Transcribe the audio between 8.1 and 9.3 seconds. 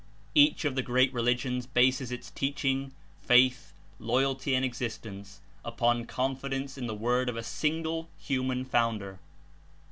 human founder.